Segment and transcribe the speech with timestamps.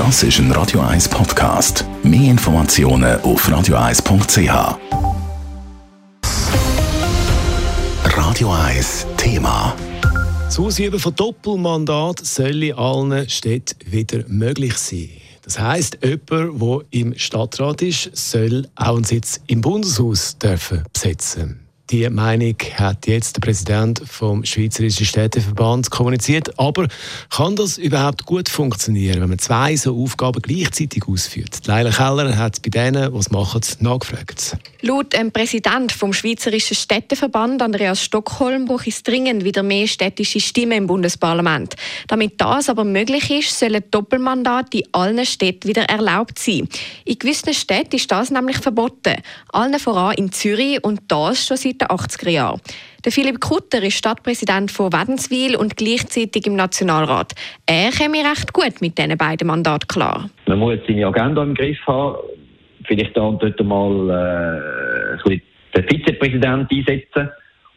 [0.00, 1.84] Das ist ein Radio 1 Podcast.
[2.02, 4.78] Mehr Informationen auf radio1.ch.
[8.16, 9.76] Radio 1 Thema.
[10.46, 15.10] Das Ausüben von Doppelmandat soll in allen Städten wieder möglich sein.
[15.42, 21.69] Das heisst, jemand, der im Stadtrat ist, soll auch einen Sitz im Bundeshaus dürfen besetzen
[21.90, 26.56] die Meinung hat jetzt der Präsident vom Schweizerischen Städteverband kommuniziert.
[26.58, 26.86] Aber
[27.30, 31.66] kann das überhaupt gut funktionieren, wenn man zwei so Aufgaben gleichzeitig ausführt?
[31.66, 34.56] Leila Keller hat bei denen, die es machen, nachgefragt.
[34.82, 40.78] Laut dem Präsident vom Schweizerischen Städteverband, Andreas Stockholm, braucht es dringend wieder mehr städtische Stimmen
[40.78, 41.74] im Bundesparlament.
[42.06, 46.68] Damit das aber möglich ist, sollen Doppelmandate in allen Städten wieder erlaubt sein.
[47.04, 49.16] In gewissen Städten ist das nämlich verboten.
[49.52, 52.60] Allen voran in Zürich und das schon seit den 80er Jahren.
[53.04, 57.32] Der Philipp Kutter ist Stadtpräsident von Wädenswil und gleichzeitig im Nationalrat.
[57.66, 60.28] Er käme recht gut mit diesen beiden Mandaten klar.
[60.46, 62.16] Man muss seine Agenda im Griff haben.
[62.84, 64.70] Vielleicht da und dort mal
[65.26, 65.40] äh,
[65.74, 67.30] den Vizepräsidenten einsetzen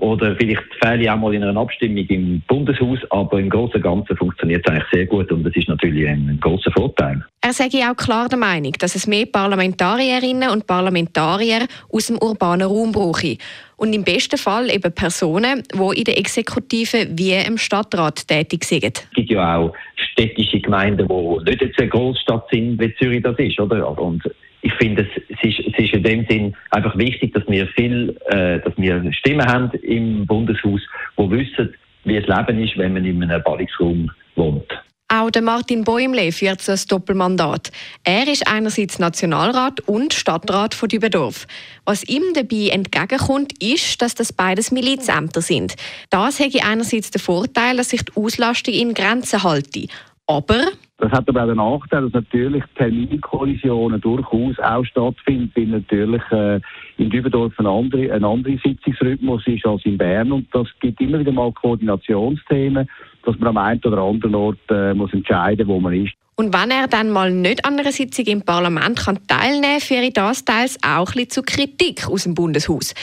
[0.00, 3.82] oder vielleicht fehle ich auch mal in einer Abstimmung im Bundeshaus, aber im Großen und
[3.82, 7.24] Ganzen funktioniert es eigentlich sehr gut und das ist natürlich ein großer Vorteil.
[7.42, 12.66] Er sage auch klar der Meinung, dass es mehr Parlamentarierinnen und Parlamentarier aus dem urbanen
[12.66, 13.36] Raum brauche.
[13.76, 18.84] Und im besten Fall eben Personen, die in der Exekutive wie im Stadtrat tätig sind.
[18.84, 19.74] Es gibt ja auch
[20.12, 23.58] städtische Gemeinden, die nicht jetzt eine Großstadt sind, wie Zürich das ist.
[23.58, 23.98] Oder?
[23.98, 24.22] Und
[24.62, 28.60] ich finde, es ist, es ist in dem Sinn einfach wichtig, dass wir viel, äh,
[28.60, 30.80] dass wir Stimmen haben im Bundeshaus,
[31.16, 34.70] wo wissen, wie es Leben ist, wenn man in einem Ballungsraum wohnt.
[35.12, 37.72] Auch der Martin Bäumle führt so ein Doppelmandat.
[38.04, 41.48] Er ist einerseits Nationalrat und Stadtrat von Dübendorf.
[41.84, 45.74] Was ihm dabei entgegenkommt, ist, dass das beides Milizämter sind.
[46.10, 49.88] Das hätte einerseits den Vorteil, dass sich die Auslastung in Grenzen halte.
[50.28, 50.68] Aber
[51.00, 56.60] das hat aber auch den Nachteil, dass natürlich Terminkollisionen durchaus auch stattfinden, weil natürlich äh,
[56.98, 61.18] in Dübendorf ein anderer ein andere Sitzungsrhythmus ist als in Bern und das gibt immer
[61.18, 62.88] wieder mal Koordinationsthemen,
[63.24, 66.12] dass man am einen oder anderen Ort äh, muss entscheiden, wo man ist.
[66.36, 70.10] Und wenn er dann mal nicht an einer Sitzung im Parlament kann teilnehmen kann, führe
[70.12, 72.94] das teils auch ein bisschen zu Kritik aus dem Bundeshaus.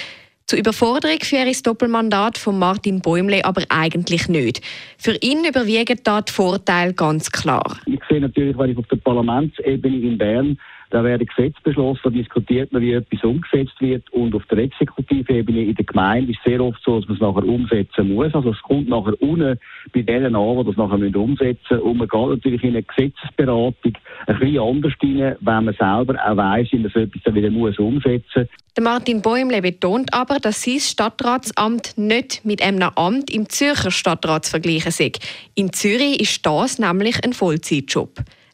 [0.47, 4.61] Zur Überforderung für das Doppelmandat von Martin Bäumle aber eigentlich nicht.
[4.97, 7.77] Für ihn überwiegen da die Vorteile ganz klar.
[7.85, 10.57] Ich sehe natürlich, wenn ich auf der Parlamentsebene in Bern
[10.89, 14.09] da werden Gesetze beschlossen, diskutiert man, wie etwas umgesetzt wird.
[14.13, 17.21] Und auf der Exekutivebene in der Gemeinde ist es sehr oft so, dass man es
[17.21, 18.33] nachher umsetzen muss.
[18.33, 19.59] Also es kommt nachher unten
[19.93, 21.81] bei denen an, die das nachher umsetzen müssen.
[21.81, 23.93] Und man geht natürlich in eine Gesetzesberatung
[24.27, 27.77] ein bisschen anders rein, wenn man selber auch weiss, dass man etwas dann wieder muss
[27.79, 28.47] umsetzen
[28.77, 28.83] muss.
[28.83, 34.51] Martin Bäumle betont aber, dass sein Stadtratsamt nicht mit einem Amt im Zürcher Stadtrat zu
[34.51, 35.11] vergleichen sei.
[35.55, 38.11] In Zürich ist das nämlich ein Vollzeitjob.